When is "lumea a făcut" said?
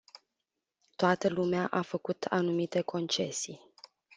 1.29-2.23